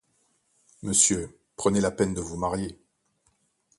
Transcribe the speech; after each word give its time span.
Monsieur, 0.81 1.37
prenez 1.55 1.79
la 1.79 1.91
peine 1.91 2.15
de 2.15 2.21
vous 2.21 2.35
marier. 2.35 2.75